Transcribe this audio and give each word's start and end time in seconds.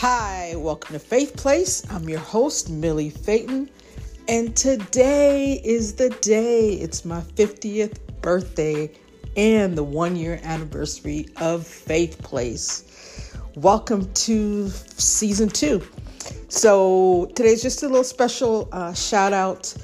Hi, 0.00 0.54
welcome 0.54 0.92
to 0.92 1.00
Faith 1.00 1.36
Place. 1.36 1.82
I'm 1.90 2.08
your 2.08 2.20
host, 2.20 2.70
Millie 2.70 3.10
Phaeton, 3.10 3.68
and 4.28 4.54
today 4.54 5.60
is 5.64 5.96
the 5.96 6.10
day. 6.20 6.74
It's 6.74 7.04
my 7.04 7.20
50th 7.20 7.98
birthday 8.22 8.92
and 9.36 9.76
the 9.76 9.82
one 9.82 10.14
year 10.14 10.38
anniversary 10.44 11.26
of 11.38 11.66
Faith 11.66 12.22
Place. 12.22 13.34
Welcome 13.56 14.08
to 14.12 14.68
season 14.68 15.48
two. 15.48 15.82
So, 16.46 17.28
today's 17.34 17.60
just 17.60 17.82
a 17.82 17.88
little 17.88 18.04
special 18.04 18.68
uh, 18.70 18.94
shout 18.94 19.32
out 19.32 19.74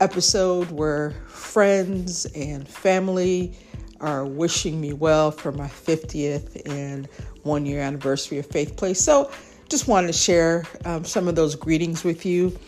episode 0.00 0.70
where 0.70 1.10
friends 1.26 2.24
and 2.34 2.66
family 2.66 3.54
are 4.00 4.24
wishing 4.24 4.80
me 4.80 4.94
well 4.94 5.30
for 5.30 5.52
my 5.52 5.68
50th 5.68 6.68
and 6.68 7.06
one 7.42 7.66
year 7.66 7.80
anniversary 7.80 8.38
of 8.38 8.46
Faith 8.46 8.76
Place. 8.76 9.00
So, 9.00 9.30
just 9.68 9.88
wanted 9.88 10.08
to 10.08 10.12
share 10.12 10.64
um, 10.84 11.04
some 11.04 11.28
of 11.28 11.34
those 11.34 11.54
greetings 11.54 12.04
with 12.04 12.26
you. 12.26 12.58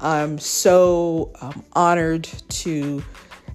I'm 0.00 0.38
so 0.38 1.30
um, 1.42 1.62
honored 1.74 2.24
to 2.24 3.04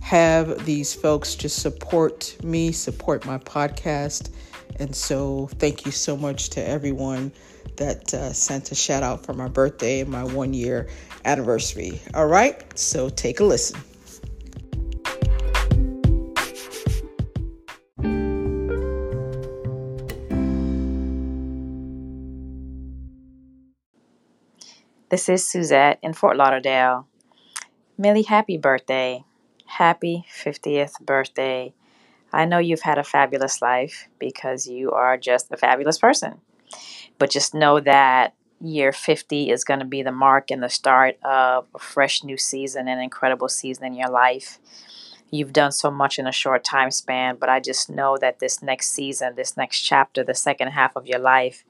have 0.01 0.65
these 0.65 0.93
folks 0.93 1.35
just 1.35 1.61
support 1.61 2.37
me, 2.43 2.71
support 2.71 3.25
my 3.25 3.39
podcast. 3.39 4.29
And 4.79 4.95
so, 4.95 5.47
thank 5.53 5.85
you 5.85 5.91
so 5.91 6.15
much 6.15 6.49
to 6.51 6.65
everyone 6.65 7.31
that 7.77 8.13
uh, 8.13 8.33
sent 8.33 8.71
a 8.71 8.75
shout 8.75 9.03
out 9.03 9.25
for 9.25 9.33
my 9.33 9.47
birthday 9.47 10.01
and 10.01 10.09
my 10.09 10.23
one 10.23 10.53
year 10.53 10.87
anniversary. 11.25 12.01
All 12.13 12.27
right, 12.27 12.77
so 12.77 13.09
take 13.09 13.39
a 13.39 13.43
listen. 13.43 13.79
This 25.09 25.27
is 25.27 25.49
Suzette 25.49 25.97
in 26.03 26.13
Fort 26.13 26.37
Lauderdale. 26.37 27.07
Millie, 27.97 28.21
happy 28.21 28.59
birthday. 28.59 29.23
Happy 29.65 30.23
50th 30.31 30.99
birthday. 31.01 31.73
I 32.31 32.45
know 32.45 32.59
you've 32.59 32.83
had 32.83 32.99
a 32.99 33.03
fabulous 33.03 33.59
life 33.59 34.07
because 34.19 34.67
you 34.67 34.91
are 34.91 35.17
just 35.17 35.51
a 35.51 35.57
fabulous 35.57 35.97
person. 35.97 36.41
But 37.17 37.31
just 37.31 37.55
know 37.55 37.79
that 37.79 38.35
year 38.61 38.91
50 38.91 39.49
is 39.49 39.63
going 39.63 39.79
to 39.79 39.85
be 39.85 40.03
the 40.03 40.11
mark 40.11 40.51
and 40.51 40.61
the 40.61 40.69
start 40.69 41.17
of 41.23 41.65
a 41.73 41.79
fresh 41.79 42.23
new 42.23 42.37
season, 42.37 42.87
an 42.87 42.99
incredible 42.99 43.49
season 43.49 43.85
in 43.85 43.95
your 43.95 44.11
life. 44.11 44.59
You've 45.31 45.53
done 45.53 45.71
so 45.71 45.89
much 45.89 46.19
in 46.19 46.27
a 46.27 46.31
short 46.31 46.63
time 46.63 46.91
span, 46.91 47.37
but 47.39 47.49
I 47.49 47.61
just 47.61 47.89
know 47.89 48.15
that 48.21 48.37
this 48.37 48.61
next 48.61 48.91
season, 48.91 49.33
this 49.33 49.57
next 49.57 49.79
chapter, 49.81 50.23
the 50.23 50.35
second 50.35 50.67
half 50.67 50.95
of 50.95 51.07
your 51.07 51.19
life, 51.19 51.65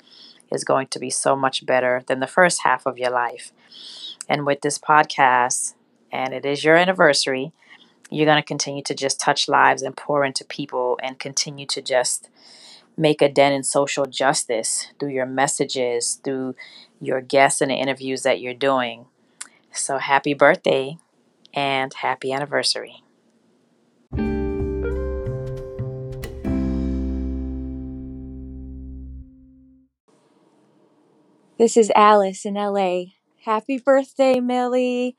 is 0.52 0.64
going 0.64 0.88
to 0.88 1.00
be 1.00 1.10
so 1.10 1.36
much 1.36 1.66
better 1.66 2.04
than 2.08 2.20
the 2.20 2.28
first 2.28 2.64
half 2.64 2.86
of 2.86 2.98
your 2.98 3.12
life. 3.12 3.52
And 4.28 4.46
with 4.46 4.62
this 4.62 4.78
podcast, 4.78 5.74
and 6.12 6.34
it 6.34 6.46
is 6.46 6.64
your 6.64 6.76
anniversary, 6.76 7.52
you're 8.10 8.26
going 8.26 8.42
to 8.42 8.48
continue 8.48 8.84
to 8.84 8.96
just 8.96 9.20
touch 9.20 9.48
lives 9.48 9.82
and 9.82 9.96
pour 9.96 10.26
into 10.26 10.44
people 10.44 11.00
and 11.02 11.20
continue 11.20 11.66
to 11.68 11.82
just 11.82 12.30
make 12.98 13.22
a 13.22 13.30
dent 13.30 13.56
in 13.56 13.64
social 13.64 14.06
justice 14.06 14.88
through 15.00 15.10
your 15.10 15.26
messages, 15.26 16.20
through 16.24 16.56
your 17.00 17.22
guests 17.22 17.62
and 17.62 17.72
the 17.72 17.76
interviews 17.76 18.24
that 18.24 18.42
you're 18.42 18.54
doing. 18.54 19.06
So 19.72 20.00
happy 20.00 20.34
birthday 20.34 20.98
and 21.54 21.94
happy 21.94 22.34
anniversary. 22.34 23.04
This 31.60 31.76
is 31.76 31.92
Alice 31.94 32.46
in 32.46 32.54
LA. 32.54 33.02
Happy 33.44 33.78
birthday, 33.80 34.40
Millie, 34.40 35.18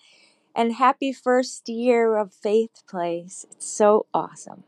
and 0.57 0.73
happy 0.73 1.13
first 1.13 1.69
year 1.69 2.17
of 2.17 2.33
Faith 2.33 2.83
Place. 2.89 3.45
It's 3.51 3.71
so 3.71 4.07
awesome. 4.15 4.65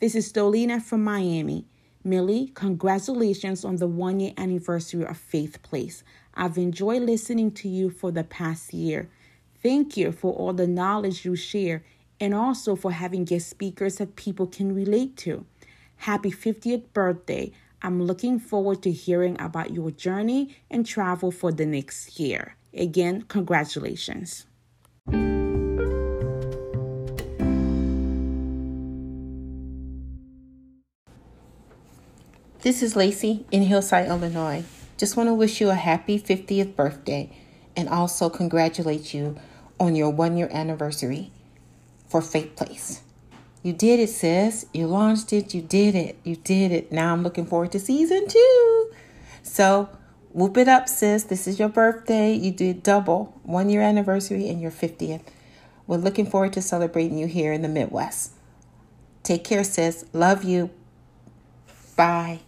This 0.00 0.16
is 0.16 0.32
Stolina 0.32 0.82
from 0.82 1.04
Miami. 1.04 1.68
Millie, 2.02 2.50
congratulations 2.52 3.64
on 3.64 3.76
the 3.76 3.86
one 3.86 4.18
year 4.18 4.32
anniversary 4.36 5.06
of 5.06 5.16
Faith 5.16 5.62
Place. 5.62 6.02
I've 6.34 6.58
enjoyed 6.58 7.02
listening 7.02 7.52
to 7.52 7.68
you 7.68 7.90
for 7.90 8.10
the 8.10 8.24
past 8.24 8.74
year. 8.74 9.08
Thank 9.62 9.96
you 9.96 10.10
for 10.10 10.32
all 10.32 10.52
the 10.52 10.66
knowledge 10.66 11.24
you 11.24 11.36
share 11.36 11.84
and 12.20 12.34
also 12.34 12.76
for 12.76 12.92
having 12.92 13.24
guest 13.24 13.48
speakers 13.48 13.96
that 13.96 14.16
people 14.16 14.46
can 14.46 14.74
relate 14.74 15.16
to. 15.18 15.46
Happy 15.96 16.30
50th 16.30 16.84
birthday. 16.92 17.52
I'm 17.82 18.02
looking 18.02 18.38
forward 18.38 18.82
to 18.82 18.90
hearing 18.90 19.40
about 19.40 19.72
your 19.72 19.90
journey 19.90 20.56
and 20.70 20.86
travel 20.86 21.30
for 21.30 21.52
the 21.52 21.66
next 21.66 22.18
year. 22.18 22.56
Again, 22.72 23.22
congratulations. 23.28 24.46
This 32.64 32.82
is 32.82 32.96
Lacey 32.96 33.44
in 33.50 33.64
Hillside, 33.64 34.08
Illinois. 34.08 34.64
Just 34.96 35.18
want 35.18 35.28
to 35.28 35.34
wish 35.34 35.60
you 35.60 35.68
a 35.68 35.74
happy 35.74 36.18
50th 36.18 36.74
birthday 36.74 37.30
and 37.76 37.90
also 37.90 38.30
congratulate 38.30 39.12
you 39.12 39.36
on 39.78 39.94
your 39.94 40.08
one 40.08 40.38
year 40.38 40.48
anniversary 40.50 41.30
for 42.14 42.22
Faith 42.22 42.54
Place. 42.54 43.02
You 43.64 43.72
did 43.72 43.98
it, 43.98 44.08
sis. 44.08 44.66
You 44.72 44.86
launched 44.86 45.32
it. 45.32 45.52
You 45.52 45.60
did 45.60 45.96
it. 45.96 46.16
You 46.22 46.36
did 46.36 46.70
it. 46.70 46.92
Now 46.92 47.12
I'm 47.12 47.24
looking 47.24 47.44
forward 47.44 47.72
to 47.72 47.80
season 47.80 48.28
two. 48.28 48.92
So 49.42 49.88
whoop 50.32 50.56
it 50.56 50.68
up, 50.68 50.88
sis. 50.88 51.24
This 51.24 51.48
is 51.48 51.58
your 51.58 51.68
birthday. 51.68 52.32
You 52.32 52.52
did 52.52 52.84
double 52.84 53.40
one 53.42 53.68
year 53.68 53.82
anniversary 53.82 54.48
and 54.48 54.60
your 54.62 54.70
50th. 54.70 55.22
We're 55.88 55.96
looking 55.96 56.26
forward 56.26 56.52
to 56.52 56.62
celebrating 56.62 57.18
you 57.18 57.26
here 57.26 57.52
in 57.52 57.62
the 57.62 57.68
Midwest. 57.68 58.30
Take 59.24 59.42
care, 59.42 59.64
sis. 59.64 60.04
Love 60.12 60.44
you. 60.44 60.70
Bye. 61.96 62.42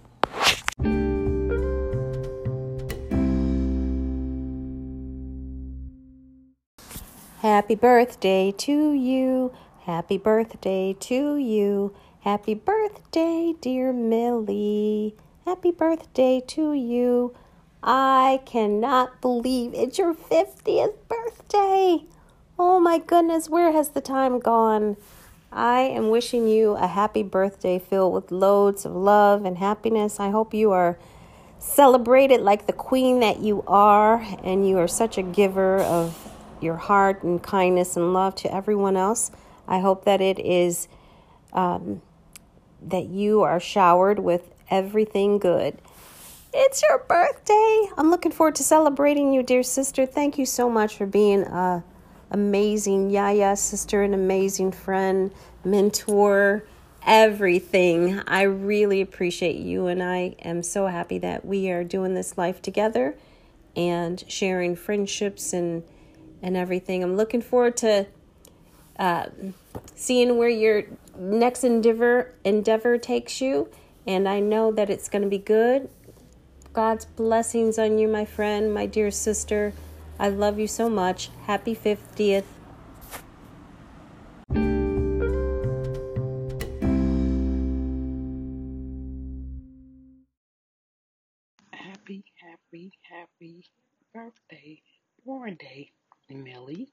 Happy 7.47 7.77
birthday 7.77 8.51
to 8.51 8.93
you. 8.93 9.53
Happy 9.83 10.19
birthday 10.19 10.97
to 10.99 11.37
you. 11.37 11.95
Happy 12.23 12.55
birthday, 12.55 13.55
dear 13.61 13.93
Millie. 13.93 15.15
Happy 15.45 15.71
birthday 15.71 16.43
to 16.49 16.73
you. 16.73 17.37
I 17.85 18.41
cannot 18.47 19.21
believe 19.21 19.75
it's 19.75 19.97
your 19.97 20.13
50th 20.13 20.97
birthday. 21.07 22.03
Oh 22.59 22.81
my 22.81 22.99
goodness, 22.99 23.49
where 23.49 23.71
has 23.71 23.91
the 23.91 24.01
time 24.01 24.41
gone? 24.41 24.97
I 25.53 25.83
am 25.83 26.11
wishing 26.11 26.49
you 26.49 26.73
a 26.73 26.89
happy 26.89 27.23
birthday 27.23 27.79
filled 27.79 28.13
with 28.13 28.33
loads 28.33 28.85
of 28.85 28.91
love 28.93 29.45
and 29.45 29.59
happiness. 29.59 30.19
I 30.19 30.31
hope 30.31 30.53
you 30.53 30.73
are 30.73 30.99
celebrated 31.61 32.41
like 32.41 32.67
the 32.67 32.73
queen 32.73 33.21
that 33.21 33.39
you 33.39 33.63
are, 33.69 34.17
and 34.43 34.69
you 34.69 34.79
are 34.79 34.89
such 34.89 35.17
a 35.17 35.23
giver 35.23 35.79
of 35.79 36.33
your 36.63 36.77
heart 36.77 37.23
and 37.23 37.43
kindness 37.43 37.97
and 37.97 38.13
love 38.13 38.35
to 38.37 38.55
everyone 38.55 38.97
else. 38.97 39.31
I 39.69 39.81
hope 39.81 40.05
that 40.05 40.21
it 40.21 40.39
is 40.39 40.89
um, 41.53 42.03
that 42.83 43.07
you 43.07 43.43
are 43.43 43.61
showered 43.61 44.19
with 44.19 44.51
everything 44.71 45.39
good. 45.39 45.79
It's 46.53 46.83
your 46.89 46.99
birthday. 46.99 47.89
I'm 47.99 48.11
looking 48.11 48.33
forward 48.33 48.55
to 48.57 48.63
celebrating 48.63 49.33
you, 49.33 49.43
dear 49.43 49.63
sister. 49.63 50.07
Thank 50.07 50.39
you 50.39 50.47
so 50.47 50.71
much 50.71 50.97
for 50.97 51.07
being 51.07 51.43
a 51.43 51.85
amazing 52.31 53.11
yaya 53.11 53.57
sister, 53.57 54.03
an 54.03 54.15
amazing 54.15 54.73
friend, 54.73 55.33
mentor, 55.65 56.65
everything. 57.07 58.21
I 58.27 58.43
really 58.43 59.01
appreciate 59.01 59.57
you, 59.57 59.87
and 59.87 60.03
I 60.03 60.35
am 60.41 60.63
so 60.63 60.87
happy 60.87 61.19
that 61.19 61.45
we 61.45 61.71
are 61.71 61.85
doing 61.85 62.15
this 62.15 62.37
life 62.37 62.61
together 62.63 63.17
and 63.77 64.25
sharing 64.29 64.75
friendships 64.75 65.53
and 65.53 65.85
and 66.43 66.57
everything. 66.57 67.03
I'm 67.03 67.17
looking 67.17 67.43
forward 67.43 67.77
to 67.79 68.07
uh, 68.99 69.27
seeing 69.95 70.39
where 70.39 70.49
your 70.49 70.85
next 71.19 71.65
endeavor 71.65 72.35
endeavor 72.45 72.99
takes 72.99 73.41
you, 73.41 73.69
and 74.07 74.29
I 74.29 74.41
know 74.41 74.73
that 74.73 74.91
it's 74.91 75.09
going 75.09 75.23
to 75.23 75.29
be 75.29 75.39
good. 75.39 75.89
God's 76.73 77.05
blessings 77.07 77.79
on 77.79 77.99
you, 77.99 78.07
my 78.07 78.25
friend, 78.25 78.73
my 78.73 78.87
dear 78.87 79.11
sister. 79.11 79.73
I 80.19 80.29
love 80.29 80.59
you 80.59 80.67
so 80.67 80.89
much. 80.89 81.31
Happy 81.47 81.75
50th. 81.75 82.45
Happy, 91.73 92.25
happy, 92.41 92.93
happy 93.11 93.65
birthday, 94.15 94.81
born 95.25 95.57
day, 95.59 95.91
Millie. 96.35 96.89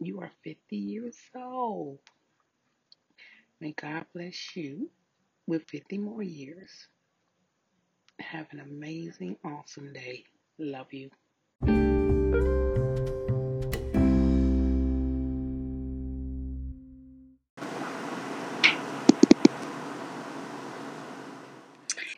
You 0.00 0.20
are 0.20 0.30
50 0.44 0.76
years 0.76 1.16
old. 1.34 1.98
May 3.60 3.72
God 3.72 4.06
bless 4.14 4.56
you 4.56 4.90
with 5.46 5.64
50 5.68 5.98
more 5.98 6.22
years. 6.22 6.70
Have 8.20 8.46
an 8.52 8.60
amazing, 8.60 9.36
awesome 9.44 9.92
day. 9.92 10.24
Love 10.58 10.92
you. 10.92 11.10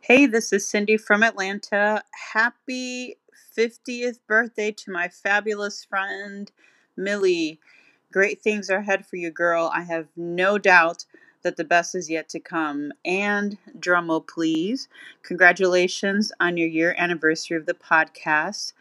Hey, 0.02 0.26
this 0.26 0.52
is 0.52 0.66
Cindy 0.66 0.96
from 0.96 1.22
Atlanta. 1.22 2.02
Happy 2.32 3.16
50th 3.56 4.20
birthday 4.26 4.72
to 4.72 4.90
my 4.90 5.08
fabulous 5.08 5.84
friend, 5.84 6.50
Millie. 6.96 7.60
Great 8.12 8.42
things 8.42 8.70
are 8.70 8.78
ahead 8.78 9.06
for 9.06 9.16
you, 9.16 9.30
girl. 9.30 9.70
I 9.74 9.82
have 9.82 10.08
no 10.16 10.58
doubt 10.58 11.04
that 11.42 11.56
the 11.56 11.64
best 11.64 11.94
is 11.94 12.10
yet 12.10 12.28
to 12.30 12.40
come. 12.40 12.92
And, 13.04 13.58
drumroll 13.78 14.26
please, 14.26 14.88
congratulations 15.22 16.32
on 16.40 16.56
your 16.56 16.68
year 16.68 16.94
anniversary 16.98 17.56
of 17.56 17.66
the 17.66 17.74
podcast. 17.74 18.72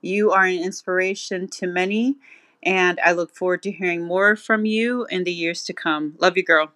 You 0.00 0.32
are 0.32 0.44
an 0.44 0.58
inspiration 0.60 1.48
to 1.48 1.66
many, 1.66 2.16
and 2.62 3.00
I 3.04 3.12
look 3.12 3.34
forward 3.34 3.62
to 3.64 3.72
hearing 3.72 4.04
more 4.04 4.36
from 4.36 4.64
you 4.64 5.06
in 5.10 5.24
the 5.24 5.32
years 5.32 5.64
to 5.64 5.72
come. 5.72 6.14
Love 6.18 6.36
you, 6.36 6.44
girl. 6.44 6.72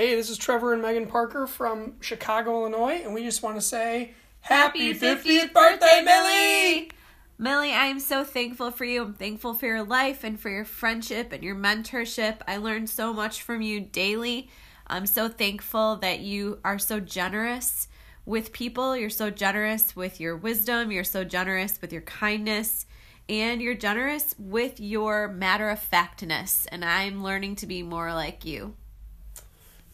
Hey, 0.00 0.14
this 0.14 0.30
is 0.30 0.38
Trevor 0.38 0.72
and 0.72 0.80
Megan 0.80 1.04
Parker 1.04 1.46
from 1.46 1.92
Chicago, 2.00 2.60
Illinois, 2.60 3.02
and 3.04 3.12
we 3.12 3.22
just 3.22 3.42
want 3.42 3.56
to 3.56 3.60
say 3.60 4.12
Happy 4.40 4.94
50th 4.94 5.52
birthday, 5.52 6.00
Millie! 6.02 6.90
Millie, 7.36 7.74
I 7.74 7.84
am 7.84 8.00
so 8.00 8.24
thankful 8.24 8.70
for 8.70 8.86
you. 8.86 9.02
I'm 9.02 9.12
thankful 9.12 9.52
for 9.52 9.66
your 9.66 9.82
life 9.82 10.24
and 10.24 10.40
for 10.40 10.48
your 10.48 10.64
friendship 10.64 11.32
and 11.32 11.44
your 11.44 11.54
mentorship. 11.54 12.38
I 12.48 12.56
learn 12.56 12.86
so 12.86 13.12
much 13.12 13.42
from 13.42 13.60
you 13.60 13.78
daily. 13.78 14.48
I'm 14.86 15.04
so 15.04 15.28
thankful 15.28 15.96
that 15.96 16.20
you 16.20 16.60
are 16.64 16.78
so 16.78 16.98
generous 16.98 17.86
with 18.24 18.54
people. 18.54 18.96
You're 18.96 19.10
so 19.10 19.28
generous 19.28 19.94
with 19.94 20.18
your 20.18 20.34
wisdom. 20.34 20.90
You're 20.90 21.04
so 21.04 21.24
generous 21.24 21.78
with 21.78 21.92
your 21.92 22.00
kindness. 22.00 22.86
And 23.28 23.60
you're 23.60 23.74
generous 23.74 24.34
with 24.38 24.80
your 24.80 25.28
matter 25.28 25.68
of 25.68 25.78
factness. 25.78 26.64
And 26.72 26.86
I'm 26.86 27.22
learning 27.22 27.56
to 27.56 27.66
be 27.66 27.82
more 27.82 28.14
like 28.14 28.46
you. 28.46 28.76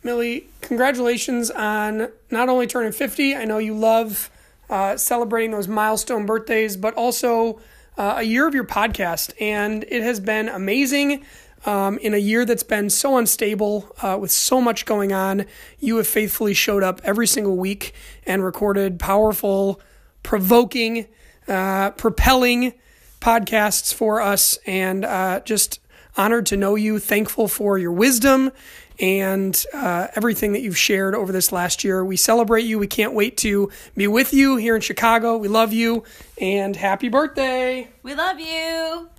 Millie, 0.07 0.47
congratulations 0.61 1.51
on 1.51 2.13
not 2.31 2.49
only 2.49 2.69
turning 2.69 2.93
50, 2.93 3.35
I 3.35 3.45
know 3.45 3.59
you 3.59 3.75
love 3.77 4.31
uh, 4.71 4.97
celebrating 4.97 5.51
those 5.51 5.67
milestone 5.67 6.27
birthdays, 6.27 6.77
but 6.77 6.95
also 6.95 7.59
uh, 7.99 8.15
a 8.19 8.23
year 8.23 8.47
of 8.47 8.55
your 8.55 8.63
podcast. 8.63 9.33
And 9.41 9.85
it 9.89 10.05
has 10.05 10.21
been 10.21 10.49
amazing. 10.49 11.25
Um, 11.65 11.99
in 11.99 12.15
a 12.15 12.19
year 12.19 12.45
that's 12.45 12.63
been 12.63 12.89
so 12.89 13.19
unstable 13.19 13.97
uh, 14.01 14.17
with 14.21 14.31
so 14.31 14.61
much 14.61 14.87
going 14.87 15.13
on, 15.13 15.45
you 15.81 15.97
have 15.97 16.07
faithfully 16.07 16.55
showed 16.55 16.85
up 16.85 17.01
every 17.03 17.27
single 17.27 17.57
week 17.57 17.93
and 18.25 18.45
recorded 18.45 19.01
powerful, 19.01 19.81
provoking, 20.23 21.09
uh, 21.49 21.91
propelling 21.91 22.75
podcasts 23.21 23.93
for 23.93 24.21
us. 24.21 24.57
And 24.69 25.05
uh, 25.05 25.41
just 25.41 25.81
honored 26.17 26.47
to 26.47 26.57
know 26.57 26.77
you, 26.77 27.01
thankful 27.01 27.49
for 27.49 27.77
your 27.77 27.91
wisdom 27.91 28.53
and 28.99 29.65
uh, 29.73 30.09
everything 30.15 30.53
that 30.53 30.63
you've 30.63 30.79
shared 30.79 31.15
over 31.15 31.33
this 31.33 31.53
last 31.53 31.85
year. 31.85 32.05
We 32.05 32.17
celebrate 32.17 32.65
you. 32.65 32.79
We 32.79 32.87
can't 32.87 33.13
wait 33.13 33.37
to 33.39 33.71
be 33.97 34.07
with 34.07 34.33
you 34.33 34.57
here 34.57 34.75
in 34.75 34.81
Chicago. 34.81 35.37
We 35.37 35.49
love 35.49 35.73
you 35.73 36.05
and 36.41 36.75
happy 36.75 37.09
birthday. 37.09 37.89
We 38.03 38.15
love 38.15 38.41
you. 38.41 39.11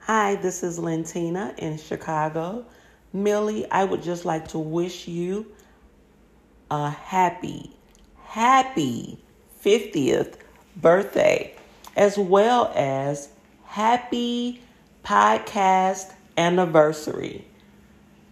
Hi, 0.00 0.34
this 0.36 0.62
is 0.62 0.78
Lentina 0.78 1.56
in 1.58 1.78
Chicago. 1.78 2.66
Millie, 3.12 3.70
I 3.70 3.84
would 3.84 4.02
just 4.02 4.24
like 4.24 4.48
to 4.48 4.58
wish 4.58 5.06
you 5.06 5.46
a 6.70 6.90
happy, 6.90 7.70
happy 8.24 9.18
50th 9.64 10.34
birthday, 10.76 11.54
as 11.96 12.18
well 12.18 12.72
as 12.74 13.28
happy 13.64 14.60
podcast 15.04 16.12
anniversary. 16.36 17.44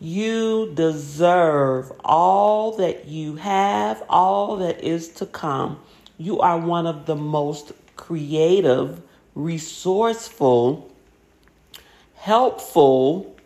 You 0.01 0.73
deserve 0.75 1.93
all 2.05 2.73
that 2.79 3.07
you 3.07 3.37
have, 3.37 4.03
all 4.09 4.57
that 4.57 4.83
is 4.83 5.09
to 5.15 5.27
come. 5.27 5.79
You 6.17 6.41
are 6.41 6.59
one 6.59 6.87
of 6.87 7.07
the 7.07 7.17
most 7.17 7.73
creative, 7.97 9.03
resourceful, 9.35 10.91
helpful, 12.15 13.37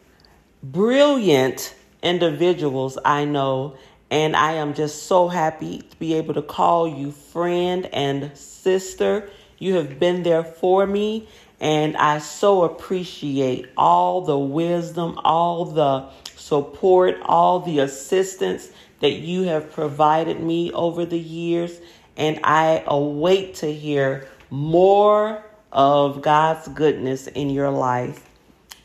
brilliant 0.63 1.75
individuals 2.03 2.99
I 3.05 3.25
know. 3.25 3.77
And 4.11 4.37
I 4.37 4.53
am 4.53 4.75
just 4.75 5.05
so 5.05 5.29
happy 5.29 5.79
to 5.79 5.99
be 5.99 6.15
able 6.15 6.35
to 6.35 6.43
call 6.43 6.87
you 6.87 7.11
friend 7.11 7.87
and 7.87 8.37
sister. 8.37 9.29
You 9.59 9.75
have 9.75 9.99
been 9.99 10.23
there 10.23 10.45
for 10.45 10.87
me. 10.87 11.29
And 11.61 11.97
I 11.97 12.19
so 12.19 12.65
appreciate 12.65 13.71
all 13.77 14.21
the 14.21 14.39
wisdom, 14.39 15.19
all 15.25 15.65
the 15.65 16.09
support, 16.37 17.17
all 17.23 17.61
the 17.61 17.79
assistance 17.79 18.71
that 19.01 19.13
you 19.13 19.45
have 19.45 19.73
provided 19.73 20.41
me 20.41 20.73
over 20.73 21.07
the 21.07 21.19
years. 21.19 21.81
And 22.17 22.41
I 22.45 22.85
await 22.87 23.57
to 23.57 23.73
hear 23.73 24.29
more 24.51 25.43
of 25.73 26.23
God's 26.23 26.69
goodness 26.69 27.27
in 27.27 27.51
your 27.51 27.71
life. 27.71 28.29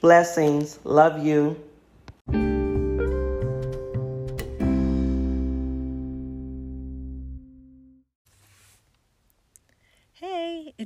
Blessings. 0.01 0.79
Love 0.83 1.23
you. 1.23 1.68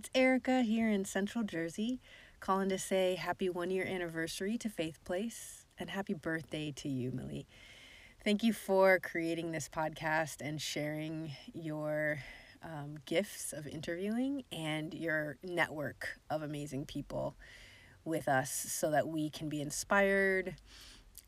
It's 0.04 0.10
Erica 0.14 0.64
here 0.64 0.90
in 0.90 1.06
Central 1.06 1.46
Jersey, 1.46 2.02
calling 2.42 2.68
to 2.68 2.78
say 2.78 3.16
happy 3.16 3.50
one 3.50 3.72
year 3.72 3.86
anniversary 3.86 4.58
to 4.58 4.68
Faith 4.68 5.00
Place 5.06 5.66
and 5.80 5.90
happy 5.90 6.14
birthday 6.14 6.74
to 6.76 6.90
you, 6.90 7.10
Millie. 7.12 7.48
Thank 8.22 8.44
you 8.44 8.52
for 8.52 9.00
creating 9.00 9.54
this 9.54 9.70
podcast 9.70 10.42
and 10.42 10.62
sharing 10.62 11.32
your 11.54 12.20
um, 12.62 12.98
gifts 13.06 13.54
of 13.54 13.66
interviewing 13.66 14.44
and 14.52 14.94
your 14.94 15.38
network 15.42 16.20
of 16.30 16.42
amazing 16.42 16.84
people 16.84 17.38
with 18.04 18.28
us 18.28 18.52
so 18.52 18.92
that 18.92 19.08
we 19.08 19.30
can 19.30 19.48
be 19.48 19.62
inspired 19.62 20.58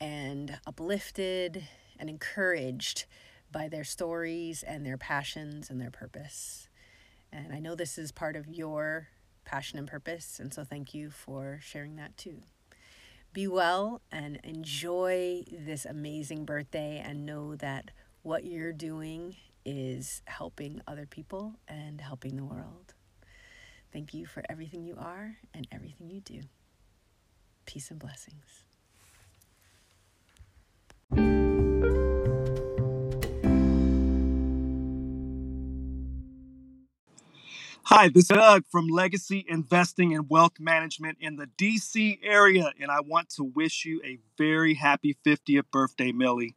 and 0.01 0.60
uplifted 0.67 1.63
and 1.98 2.10
encouraged 2.10 3.05
by 3.53 3.70
their 3.70 3.86
stories 3.86 4.63
and 4.63 4.86
their 4.86 4.98
passions 4.98 5.70
and 5.70 5.79
their 5.79 5.91
purpose. 5.91 6.67
And 7.36 7.54
I 7.54 7.60
know 7.60 7.75
this 7.75 7.98
is 7.98 8.13
part 8.13 8.38
of 8.38 8.48
your 8.48 9.10
passion 9.44 9.77
and 9.77 9.86
purpose, 9.86 10.39
and 10.39 10.54
so 10.54 10.63
thank 10.63 10.94
you 10.94 11.12
for 11.12 11.60
sharing 11.62 11.98
that 11.98 12.15
too. 12.15 12.44
Be 13.34 13.46
well 13.46 14.01
and 14.10 14.39
enjoy 14.46 15.44
this 15.51 15.84
amazing 15.84 16.46
birthday, 16.46 17.04
and 17.06 17.25
know 17.25 17.58
that 17.58 17.92
what 18.22 18.46
you're 18.46 18.72
doing 18.72 19.36
is 19.65 20.22
helping 20.27 20.82
other 20.88 21.06
people 21.06 21.56
and 21.68 22.00
helping 22.00 22.38
the 22.38 22.46
world. 22.46 22.94
Thank 23.92 24.13
you 24.13 24.25
for 24.25 24.42
everything 24.48 24.86
you 24.86 24.96
are 24.98 25.36
and 25.54 25.68
everything 25.74 26.10
you 26.10 26.22
do. 26.22 26.42
Peace 27.65 27.92
and 27.92 28.00
blessings. 28.00 28.63
Hi, 37.97 38.09
this 38.09 38.23
is 38.29 38.35
Doug 38.35 38.65
from 38.69 38.89
Legacy 38.89 39.45
Investing 39.47 40.13
and 40.13 40.29
Wealth 40.29 40.59
Management 40.59 41.17
in 41.21 41.37
the 41.37 41.47
DC 41.57 42.19
area, 42.21 42.73
and 42.77 42.91
I 42.91 42.99
want 42.99 43.29
to 43.37 43.43
wish 43.45 43.85
you 43.85 44.01
a 44.03 44.19
very 44.37 44.73
happy 44.73 45.15
50th 45.25 45.71
birthday, 45.71 46.11
Millie. 46.11 46.55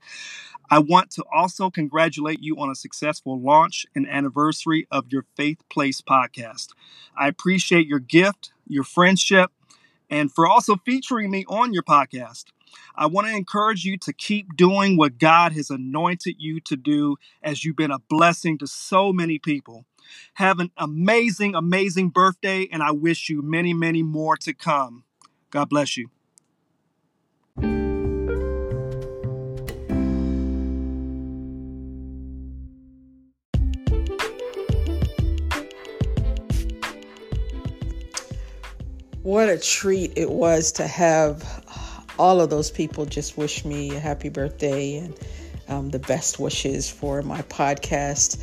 I 0.69 0.81
want 0.81 1.13
to 1.13 1.25
also 1.33 1.71
congratulate 1.71 2.43
you 2.43 2.57
on 2.57 2.71
a 2.71 2.75
successful 2.75 3.41
launch 3.41 3.87
and 3.95 4.05
anniversary 4.09 4.89
of 4.91 5.13
your 5.13 5.27
Faith 5.37 5.59
Place 5.71 6.01
podcast. 6.01 6.71
I 7.17 7.29
appreciate 7.29 7.87
your 7.87 8.01
gift, 8.01 8.51
your 8.67 8.83
friendship, 8.83 9.53
and 10.11 10.33
for 10.33 10.45
also 10.45 10.75
featuring 10.85 11.31
me 11.31 11.45
on 11.47 11.73
your 11.73 11.85
podcast. 11.85 12.47
I 12.97 13.07
want 13.07 13.29
to 13.29 13.37
encourage 13.37 13.85
you 13.85 13.97
to 13.99 14.13
keep 14.13 14.57
doing 14.57 14.97
what 14.97 15.19
God 15.19 15.53
has 15.53 15.71
anointed 15.71 16.35
you 16.39 16.59
to 16.63 16.75
do 16.75 17.17
as 17.45 17.65
you've 17.65 17.77
been 17.77 17.93
a 17.93 18.01
blessing 18.01 18.59
to 18.59 18.67
so 18.67 19.13
many 19.13 19.39
people. 19.39 19.85
Have 20.35 20.59
an 20.59 20.71
amazing, 20.77 21.55
amazing 21.55 22.11
birthday, 22.11 22.69
and 22.71 22.83
I 22.83 22.91
wish 22.93 23.29
you 23.29 23.43
many, 23.43 23.75
many 23.75 24.03
more 24.03 24.37
to 24.39 24.55
come. 24.55 25.05
God 25.51 25.69
bless 25.69 25.97
you. 25.97 26.11
What 39.23 39.51
a 39.51 39.59
treat 39.59 40.15
it 40.17 40.31
was 40.31 40.73
to 40.73 40.87
have 40.87 41.45
all 42.19 42.41
of 42.41 42.49
those 42.51 42.71
people 42.71 43.05
just 43.05 43.37
wish 43.37 43.65
me 43.65 43.95
a 43.95 44.01
happy 44.01 44.31
birthday 44.31 44.97
and 44.97 45.15
um, 45.69 45.91
the 45.91 45.99
best 45.99 46.39
wishes 46.39 46.91
for 46.91 47.21
my 47.23 47.43
podcast. 47.43 48.39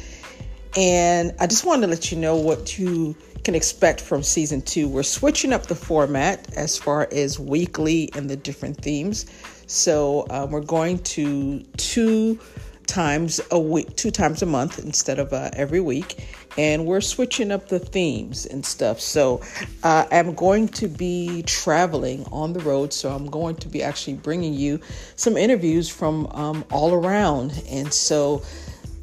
And 0.75 1.33
I 1.39 1.47
just 1.47 1.65
wanted 1.65 1.81
to 1.81 1.87
let 1.87 2.11
you 2.11 2.17
know 2.17 2.35
what 2.35 2.77
you 2.77 3.15
can 3.43 3.55
expect 3.55 4.01
from 4.01 4.23
season 4.23 4.61
two. 4.61 4.89
We're 4.89 5.03
switching 5.03 5.53
up 5.53 5.67
the 5.67 5.75
format 5.75 6.53
as 6.55 6.77
far 6.77 7.07
as 7.11 7.39
weekly 7.39 8.09
and 8.13 8.29
the 8.29 8.35
different 8.35 8.81
themes. 8.81 9.25
So 9.67 10.27
um, 10.29 10.51
we're 10.51 10.61
going 10.61 10.99
to 10.99 11.61
two 11.77 12.39
times 12.87 13.39
a 13.51 13.59
week, 13.59 13.95
two 13.95 14.11
times 14.11 14.41
a 14.41 14.45
month 14.45 14.79
instead 14.79 15.17
of 15.17 15.31
uh, 15.31 15.49
every 15.53 15.79
week. 15.79 16.27
And 16.57 16.85
we're 16.85 17.01
switching 17.01 17.51
up 17.51 17.67
the 17.67 17.79
themes 17.79 18.45
and 18.45 18.65
stuff. 18.65 18.99
So 18.99 19.41
uh, 19.83 20.05
I'm 20.11 20.33
going 20.35 20.67
to 20.69 20.87
be 20.87 21.43
traveling 21.43 22.25
on 22.31 22.53
the 22.53 22.61
road. 22.61 22.93
So 22.93 23.09
I'm 23.11 23.27
going 23.27 23.55
to 23.57 23.67
be 23.67 23.83
actually 23.83 24.15
bringing 24.15 24.53
you 24.53 24.79
some 25.15 25.37
interviews 25.37 25.89
from 25.89 26.27
um, 26.27 26.65
all 26.71 26.93
around. 26.93 27.63
And 27.69 27.93
so 27.93 28.43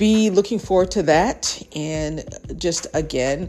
be 0.02 0.30
looking 0.30 0.58
forward 0.58 0.90
to 0.90 1.00
that. 1.00 1.62
And 1.76 2.24
just 2.56 2.88
again, 2.92 3.48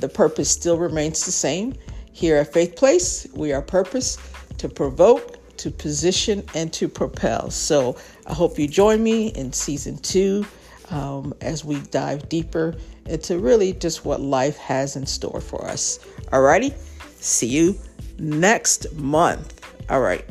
the 0.00 0.08
purpose 0.08 0.48
still 0.50 0.78
remains 0.78 1.26
the 1.26 1.30
same. 1.30 1.74
Here 2.10 2.38
at 2.38 2.54
Faith 2.54 2.74
Place, 2.74 3.26
we 3.34 3.52
are 3.52 3.60
purpose 3.60 4.16
to 4.56 4.66
provoke 4.66 5.36
to 5.58 5.70
position 5.70 6.42
and 6.54 6.72
to 6.72 6.88
propel. 6.88 7.50
So 7.50 7.98
I 8.26 8.32
hope 8.32 8.58
you 8.58 8.66
join 8.66 9.02
me 9.02 9.28
in 9.34 9.52
season 9.52 9.98
two 9.98 10.46
um, 10.88 11.34
as 11.42 11.66
we 11.66 11.80
dive 11.90 12.30
deeper 12.30 12.74
into 13.04 13.38
really 13.38 13.74
just 13.74 14.06
what 14.06 14.22
life 14.22 14.56
has 14.56 14.96
in 14.96 15.04
store 15.04 15.42
for 15.42 15.66
us. 15.66 15.98
Alrighty, 16.32 16.72
see 17.20 17.48
you 17.48 17.78
next 18.18 18.90
month. 18.94 19.60
All 19.90 20.00
right. 20.00 20.24